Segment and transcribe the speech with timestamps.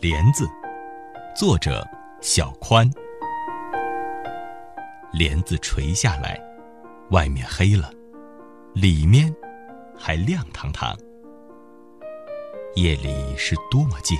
[0.00, 0.48] 帘子，
[1.36, 1.86] 作者
[2.22, 2.90] 小宽。
[5.12, 6.40] 帘子垂下来，
[7.10, 7.92] 外面黑了，
[8.72, 9.30] 里面
[9.98, 10.96] 还亮堂堂。
[12.76, 14.16] 夜里是多么静，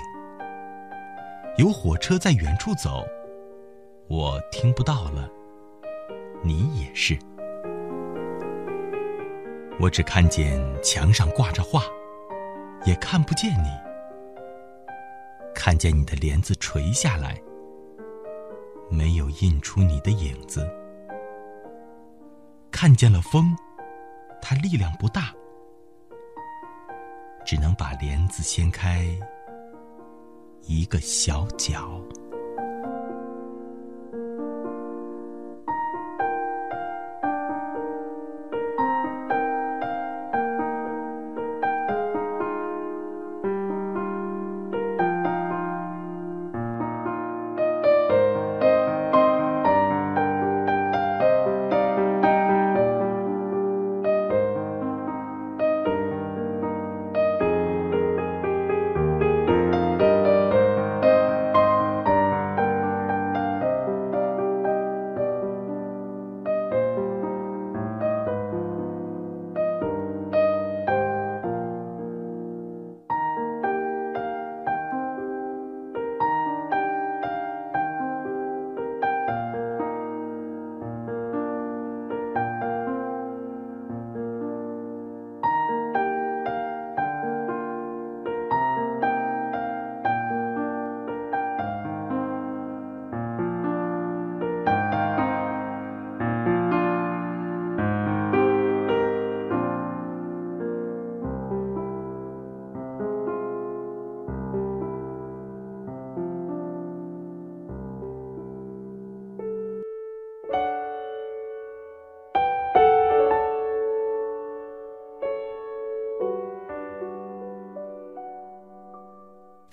[1.56, 3.03] 有火车在远处走，
[4.06, 5.31] 我听不到了。
[6.42, 7.19] 你也是，
[9.81, 11.85] 我只看见墙上挂着画，
[12.85, 13.89] 也看不见你。
[15.63, 17.38] 看见你的帘子垂下来，
[18.88, 20.66] 没有印出你的影子。
[22.70, 23.55] 看见了风，
[24.41, 25.34] 它力量不大，
[27.45, 29.04] 只能把帘子掀开
[30.62, 32.01] 一个小角。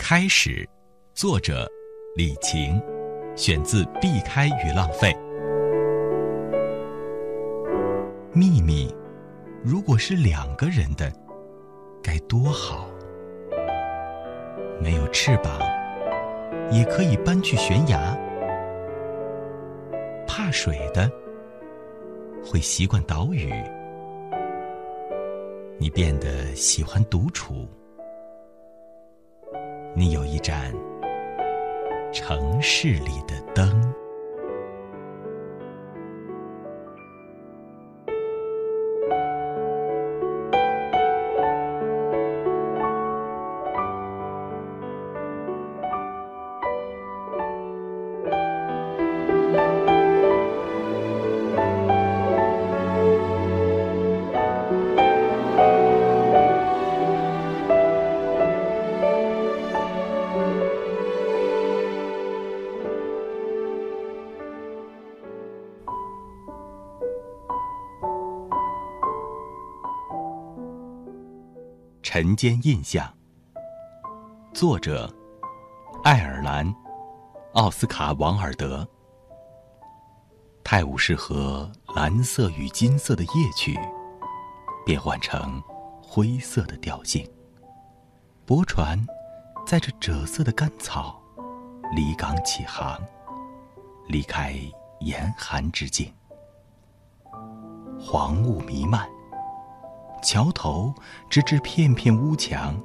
[0.10, 0.66] 开始，
[1.14, 1.70] 作者
[2.16, 2.82] 李晴，
[3.36, 5.12] 选自《避开与浪费》。
[8.32, 8.90] 秘密，
[9.62, 11.12] 如果是两个人的，
[12.02, 12.90] 该多好。
[14.82, 15.60] 没有翅膀，
[16.72, 18.18] 也可以搬去悬崖。
[20.26, 21.12] 怕水的，
[22.46, 23.52] 会习惯岛屿。
[25.78, 27.68] 你变得喜欢独处。
[29.98, 30.72] 你有一盏
[32.14, 34.07] 城市里的灯。
[72.18, 73.08] 晨间印象。
[74.52, 75.08] 作者：
[76.04, 76.76] 爱尔兰
[77.54, 78.88] 奥斯卡·王尔德。
[80.64, 83.78] 泰晤士河蓝色与金色的夜曲
[84.84, 85.62] 变换成
[86.02, 87.24] 灰色的调性。
[88.48, 89.00] 驳船
[89.64, 91.22] 载着赭色的干草
[91.96, 93.00] 离港起航，
[94.08, 94.56] 离开
[95.02, 96.12] 严寒之境。
[98.00, 99.08] 黄雾弥漫。
[100.22, 100.94] 桥头
[101.30, 102.76] 直至片片屋墙，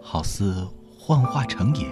[0.00, 0.66] 好似
[0.98, 1.86] 幻化成影；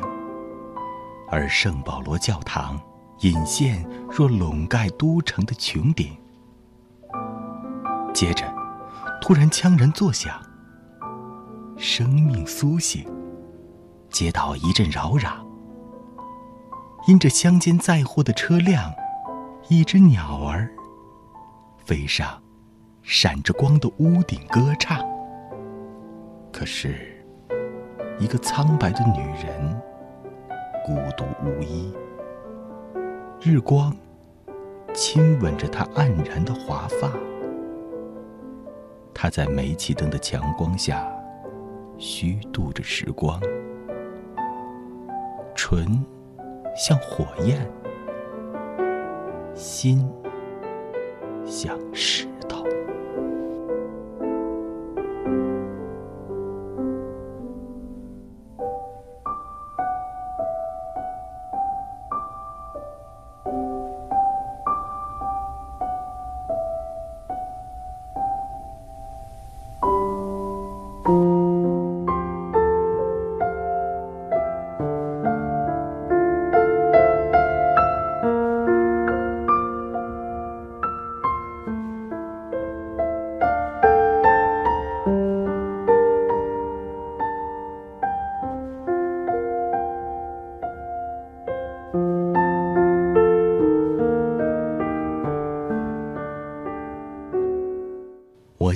[1.30, 2.80] 而圣保罗教堂
[3.20, 6.16] 隐现若笼盖都城的穹顶。
[8.14, 8.44] 接着，
[9.20, 10.40] 突然枪人作响，
[11.76, 13.04] 生命苏醒，
[14.10, 15.32] 街道一阵扰攘。
[17.08, 18.92] 因着乡间载货的车辆，
[19.68, 20.70] 一只鸟儿
[21.78, 22.40] 飞上。
[23.02, 25.04] 闪着光的屋顶歌唱，
[26.52, 26.94] 可是，
[28.18, 29.80] 一个苍白的女人，
[30.84, 31.92] 孤独无依。
[33.40, 33.94] 日光
[34.94, 37.10] 亲吻着她黯然的华发，
[39.12, 41.04] 她在煤气灯的强光下
[41.98, 43.40] 虚度着时光，
[45.56, 46.04] 唇
[46.76, 47.68] 像火焰，
[49.54, 50.08] 心
[51.44, 52.31] 像石。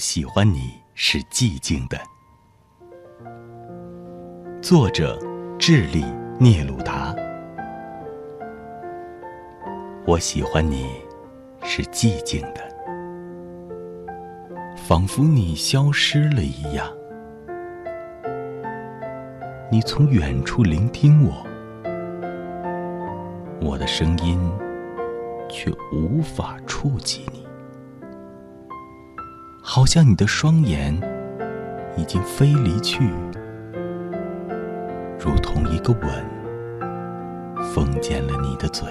[0.09, 1.99] 喜欢你是寂静的。
[4.63, 5.19] 作者：
[5.59, 6.05] 智利
[6.39, 7.13] 聂鲁达。
[10.07, 10.93] 我喜欢你
[11.65, 12.61] 是寂静的，
[14.77, 16.87] 仿佛你消失了一样。
[19.73, 21.45] 你从远处聆听我，
[23.61, 24.41] 我的声音
[25.49, 27.45] 却无法触及你，
[29.77, 30.99] 好像你的双眼
[31.99, 33.11] 已经飞离去。
[35.21, 38.89] 如同一个吻，封缄了你的嘴；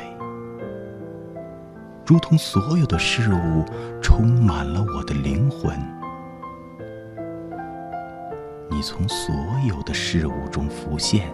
[2.06, 3.66] 如同所有的事物
[4.00, 5.76] 充满了我的灵魂。
[8.70, 9.34] 你从所
[9.68, 11.34] 有的事物中浮现，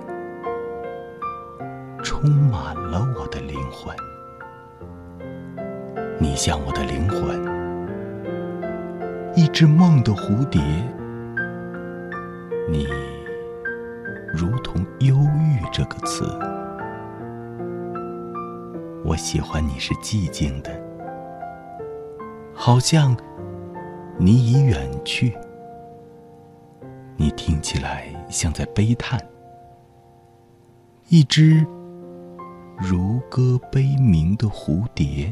[2.02, 3.94] 充满了我的灵魂。
[6.18, 7.61] 你像我的灵魂，
[9.36, 10.62] 一只梦的蝴蝶。
[12.70, 12.88] 你。
[14.34, 16.24] 如同忧郁这个词，
[19.04, 20.72] 我喜欢你是寂静的，
[22.54, 23.14] 好像
[24.18, 25.38] 你已远去，
[27.18, 29.20] 你听起来像在悲叹，
[31.10, 31.66] 一只
[32.78, 35.30] 如歌悲鸣的蝴蝶，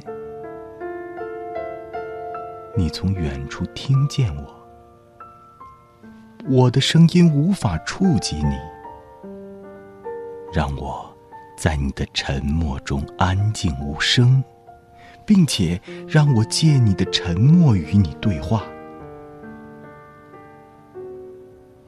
[2.79, 4.55] 你从远处听见我，
[6.49, 8.57] 我的声音无法触及你。
[10.53, 11.13] 让我
[11.57, 14.41] 在你的沉默中安静无声，
[15.25, 15.77] 并且
[16.07, 18.63] 让我借你的沉默与你对话。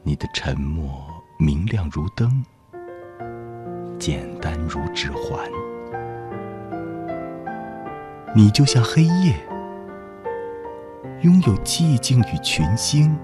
[0.02, 1.02] 你的沉默
[1.38, 2.44] 明亮如灯，
[3.98, 5.40] 简单如指环。
[8.36, 9.34] 你就像黑夜，
[11.22, 13.16] 拥有寂静与群星。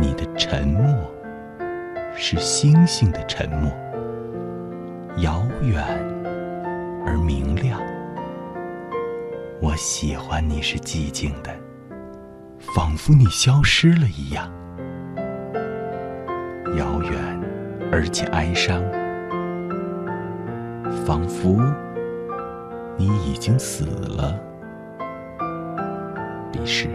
[0.00, 0.84] 你的沉默。
[2.20, 3.70] 是星星的沉默，
[5.18, 5.80] 遥远
[7.06, 7.80] 而明亮。
[9.62, 11.54] 我喜欢你是寂静的，
[12.74, 14.50] 仿佛你消失了一样，
[16.76, 17.40] 遥远
[17.92, 18.82] 而且哀伤，
[21.06, 21.62] 仿佛
[22.96, 24.36] 你已经死了。
[26.52, 26.88] 彼时，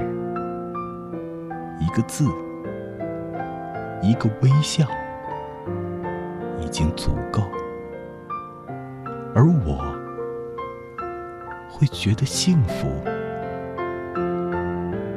[1.80, 2.26] 一个字，
[4.02, 4.86] 一个微笑。
[6.60, 7.44] 已经足够，
[9.36, 9.78] 而我
[11.70, 12.88] 会觉得幸福，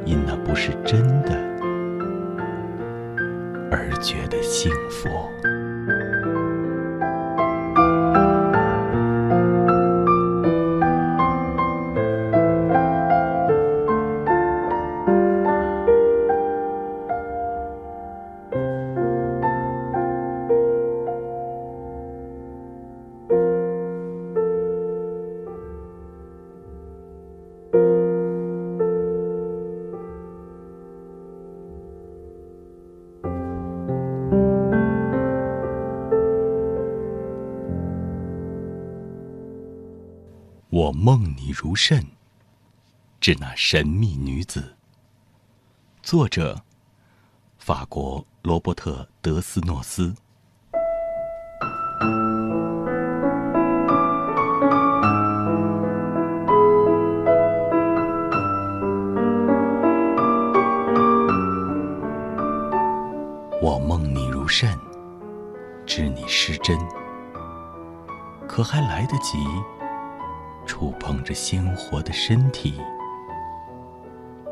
[0.05, 1.33] 因那不是真的，
[3.71, 5.09] 而觉得幸福。
[40.87, 42.07] 我梦你如甚，
[43.21, 44.77] 致那神秘女子。
[46.01, 46.63] 作者：
[47.59, 50.15] 法国罗伯特·德斯诺斯。
[63.61, 64.79] 我梦你如甚，
[65.85, 66.79] 知你失真，
[68.47, 69.37] 可还来得及？
[70.67, 72.81] 触碰着鲜活的身体，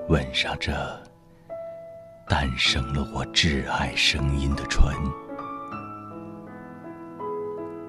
[0.08, 0.72] 吻上这
[2.28, 4.94] 诞生了我挚爱声音的唇。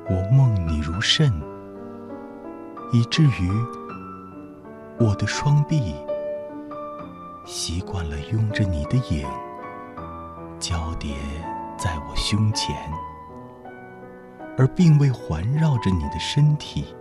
[0.07, 1.31] 我梦你如甚，
[2.91, 3.49] 以至于
[4.99, 5.95] 我的双臂
[7.45, 9.27] 习惯了拥着你的影，
[10.59, 11.15] 交叠
[11.77, 12.75] 在我胸前，
[14.57, 16.95] 而并未环绕着你的身体。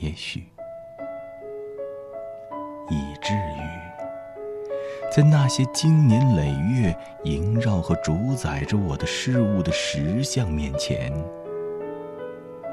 [0.00, 0.44] 也许，
[2.88, 3.60] 以至于，
[5.10, 11.12] 在那些经年累月萦绕和主宰着我的事物的实相面前，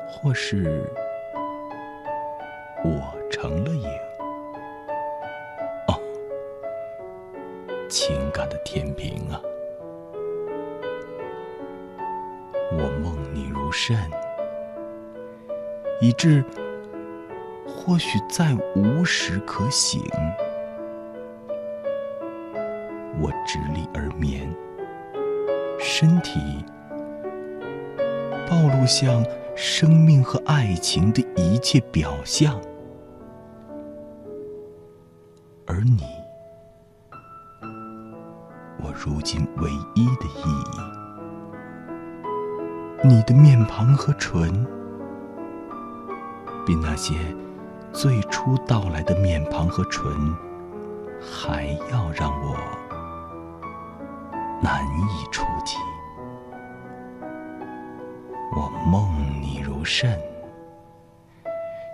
[0.07, 0.87] 或是
[2.83, 3.01] 我
[3.31, 3.89] 成了影。
[5.87, 5.99] 哦，
[7.89, 9.41] 情感的天平啊，
[12.71, 13.97] 我梦你如甚，
[15.99, 16.45] 以致。
[17.85, 20.01] 或许再无时可醒，
[23.21, 24.51] 我直立而眠，
[25.77, 26.65] 身体
[28.49, 29.23] 暴露向
[29.55, 32.59] 生命和爱情的一切表象，
[35.67, 36.01] 而你，
[38.79, 40.49] 我如今唯一的意
[43.03, 44.65] 义，你的面庞和唇，
[46.65, 47.13] 比那些
[47.95, 50.11] 最初到来的面庞和唇
[51.21, 52.57] 还要让我。
[54.61, 55.77] 难以触及，
[58.53, 59.09] 我梦
[59.41, 60.19] 你如甚，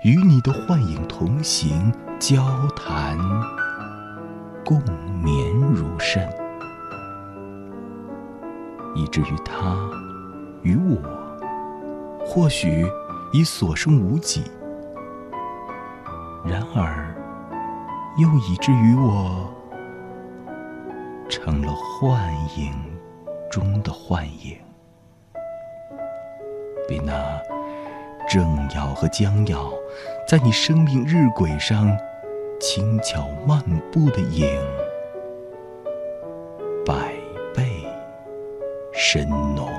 [0.03, 2.43] 与你的幻影同行，交
[2.75, 3.15] 谈
[4.65, 4.81] 共
[5.21, 6.27] 眠如甚，
[8.95, 9.77] 以至于他
[10.63, 10.99] 与我，
[12.25, 12.87] 或许
[13.31, 14.43] 已所剩无几，
[16.43, 17.15] 然而
[18.17, 19.47] 又以至于我。
[21.29, 22.19] 成了幻
[22.57, 22.73] 影
[23.49, 24.57] 中的幻影，
[26.89, 27.41] 比那
[28.27, 28.43] 正
[28.75, 29.71] 要和将要
[30.27, 31.97] 在你生命日轨上
[32.59, 33.57] 轻巧漫
[33.93, 34.45] 步的影，
[36.85, 37.13] 百
[37.55, 37.87] 倍
[38.91, 39.69] 深浓。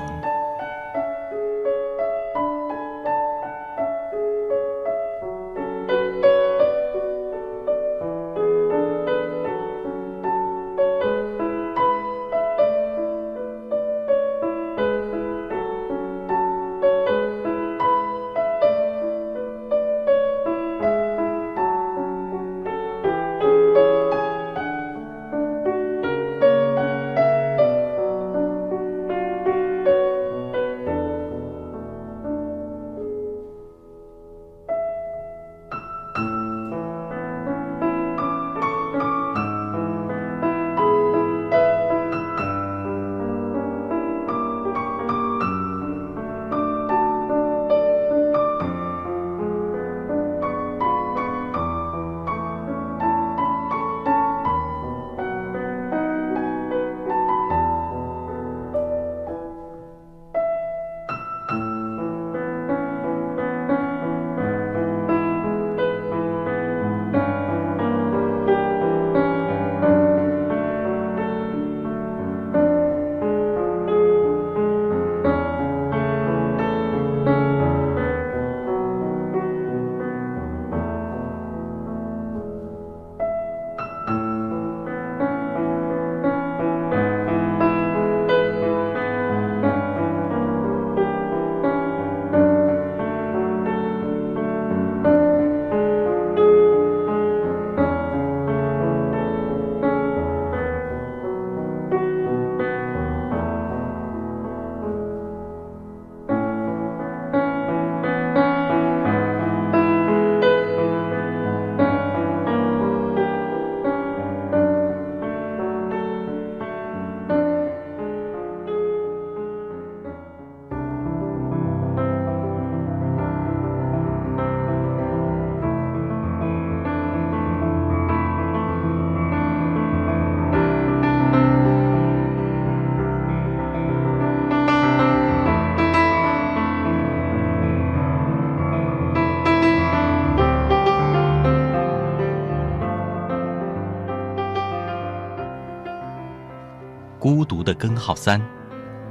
[147.83, 148.41] 根号三，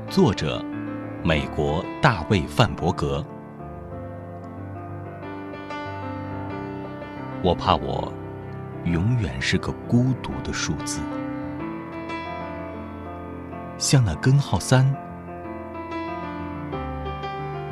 [0.09, 0.65] 作者：
[1.23, 3.23] 美国大卫·范伯格。
[7.43, 8.11] 我怕我
[8.85, 11.03] 永远是个孤独的数字，
[13.77, 14.91] 像那根号三，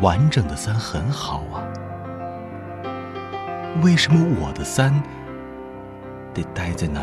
[0.03, 1.65] 完整的三很好啊，
[3.83, 4.93] 为什么我的三
[6.35, 7.01] 得待在那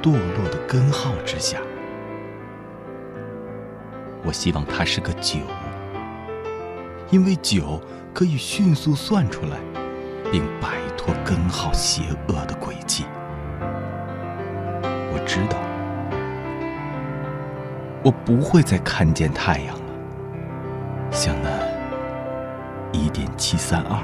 [0.00, 1.58] 堕落的根号之下？
[4.24, 5.38] 我希望它是个九，
[7.10, 7.80] 因为九
[8.12, 9.56] 可以迅速算出来，
[10.30, 13.04] 并摆脱根号邪恶的轨迹。
[14.82, 15.56] 我知道，
[18.04, 19.92] 我不会再看见太阳了，
[21.10, 21.48] 像那
[22.92, 23.98] 一点七三二，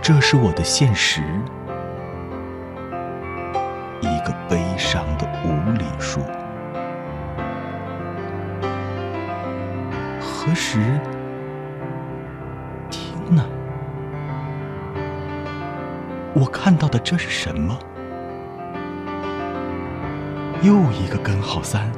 [0.00, 1.22] 这是我的现实，
[4.00, 5.26] 一个悲伤的
[10.44, 10.80] 何时？
[12.90, 13.44] 听呢？
[16.34, 17.78] 我看到的这是什么？
[20.62, 21.88] 又一个根号三，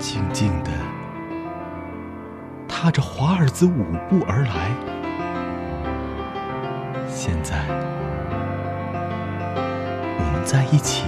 [0.00, 0.70] 静静的
[2.66, 4.72] 踏着华尔兹舞步而来。
[7.06, 7.64] 现在，
[9.54, 11.04] 我们在一起，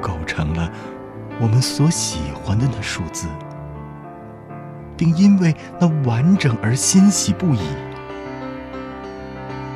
[0.00, 0.71] 构成了
[1.42, 3.26] 我们所喜欢的那数字，
[4.96, 7.58] 并因为那完整而欣喜不已。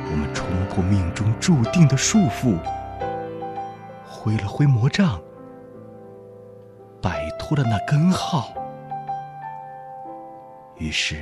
[0.09, 2.57] 我们冲破命中注定的束缚。
[4.07, 5.19] 挥了挥魔杖，
[7.01, 8.47] 摆脱了那根号，
[10.77, 11.17] 于是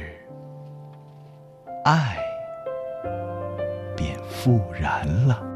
[1.83, 2.17] 爱
[3.95, 5.54] 便复燃了。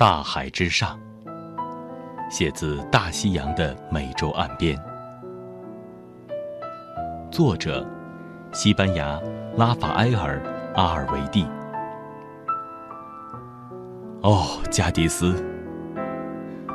[0.00, 0.98] 大海之上，
[2.30, 4.74] 写自大西洋的美洲岸边。
[7.30, 7.86] 作者：
[8.50, 9.20] 西班牙
[9.58, 10.40] 拉法埃尔·
[10.74, 11.46] 阿尔维蒂。
[14.22, 15.34] 哦，加迪斯，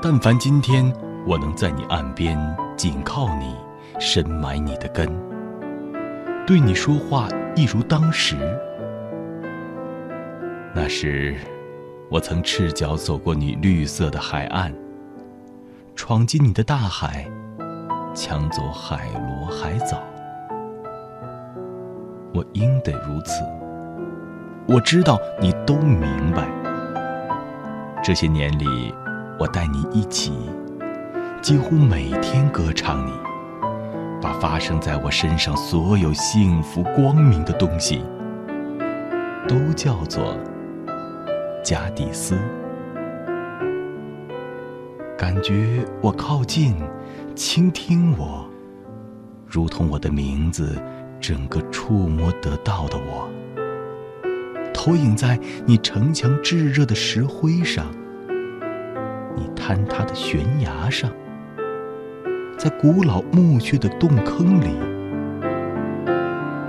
[0.03, 0.85] 但凡今天
[1.25, 2.37] 我能在你岸边
[2.77, 3.55] 紧靠你，
[3.99, 5.09] 深埋你的根，
[6.45, 8.35] 对你说话一如当时，
[10.75, 11.35] 那时。
[12.09, 14.71] 我曾赤脚走过你绿色的海岸，
[15.95, 17.25] 闯进你的大海，
[18.13, 20.01] 抢走海螺海藻。
[22.33, 23.43] 我应得如此。
[24.67, 26.47] 我知道你都明白。
[28.03, 28.93] 这些年里，
[29.39, 30.31] 我带你一起，
[31.41, 33.11] 几乎每天歌唱你，
[34.21, 38.03] 把发生在我身上所有幸福光明的东西，
[39.47, 40.37] 都叫做。
[41.65, 42.37] 加蒂斯，
[45.17, 46.75] 感觉我靠近，
[47.33, 48.47] 倾听我，
[49.47, 50.79] 如同我的名字，
[51.19, 53.27] 整个触摸得到的我，
[54.75, 57.87] 投影在你城墙炙热的石灰上，
[59.35, 61.09] 你坍塌的悬崖上，
[62.59, 64.67] 在古老墓穴的洞坑里，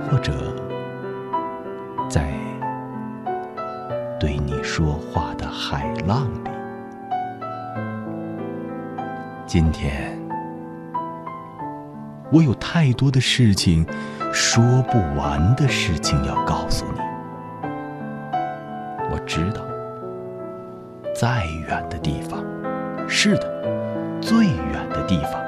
[0.09, 0.33] 或者
[2.09, 2.46] 在。
[4.19, 6.49] 对你说话的海浪里，
[9.45, 10.17] 今天
[12.31, 13.85] 我有太多的事情，
[14.33, 16.99] 说不完的事情要告诉你。
[19.11, 19.61] 我知道，
[21.13, 22.43] 再远的地方，
[23.07, 25.39] 是的，最远的地方，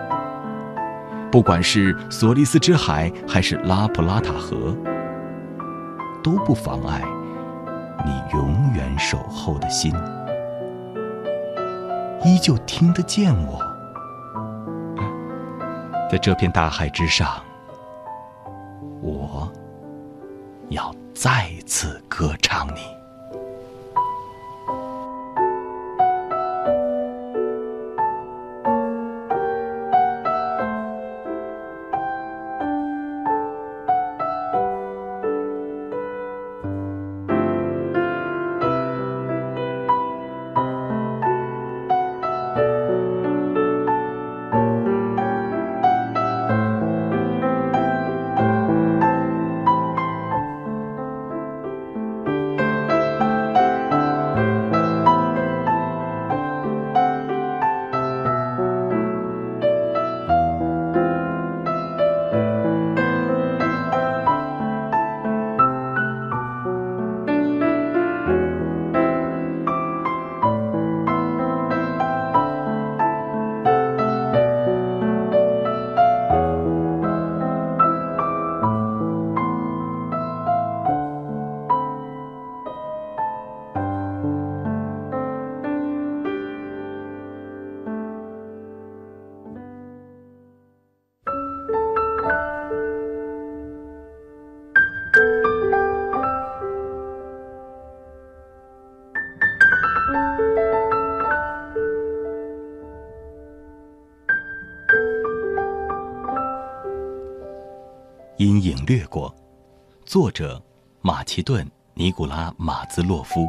[1.32, 4.76] 不管是索利斯之海还是拉普拉塔河，
[6.22, 7.02] 都不妨碍。
[8.06, 9.94] 你永远守候的心，
[12.24, 13.60] 依旧听得见我，
[16.10, 17.28] 在这片大海之上，
[19.02, 19.52] 我
[20.70, 22.99] 要再次歌唱你。
[108.90, 109.34] 阴影掠过，
[110.04, 110.60] 作者
[111.02, 113.48] 马其顿·尼古拉·马兹洛夫。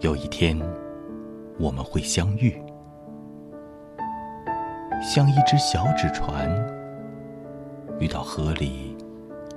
[0.00, 0.54] 有一天，
[1.58, 2.62] 我们会相遇，
[5.02, 6.46] 像一只小纸船
[7.98, 8.94] 遇到河里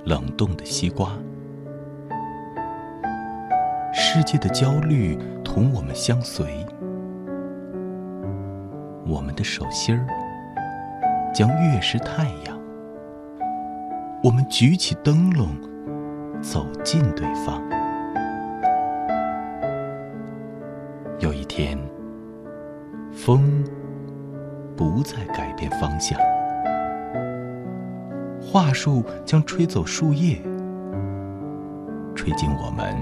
[0.06, 1.10] 冷冻的西瓜。
[3.92, 6.66] 世界的焦虑同我们相随，
[9.06, 10.06] 我们的手心儿。
[11.32, 12.49] 将月食太阳，
[14.22, 15.48] 我们举起灯笼，
[16.42, 17.62] 走近对方。
[21.20, 21.78] 有一天，
[23.12, 23.64] 风
[24.76, 26.18] 不再改变方向，
[28.42, 30.38] 桦树将吹走树叶，
[32.14, 32.94] 吹进我们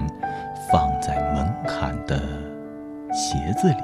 [0.71, 2.17] 放在门槛的
[3.11, 3.83] 鞋子里。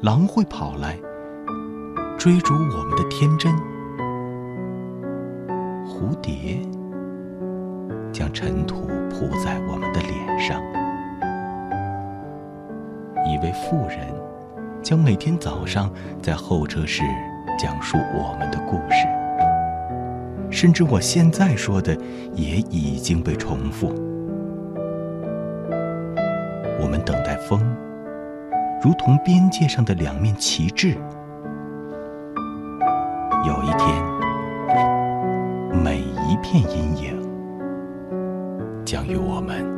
[0.00, 0.96] 狼会跑来。
[2.18, 3.54] 追逐我们的天真，
[6.06, 6.60] 蝴蝶
[8.12, 10.62] 将尘土铺在我们的脸上。
[13.26, 13.98] 一位妇人
[14.80, 15.92] 将每天早上
[16.22, 17.02] 在候车室
[17.58, 19.08] 讲述我们的故事，
[20.48, 21.96] 甚至我现在说的
[22.34, 23.88] 也已经被重复。
[26.80, 27.60] 我们等待风，
[28.80, 30.96] 如同边界上的两面旗帜。
[36.36, 37.16] 一片阴影
[38.84, 39.75] 将与我们。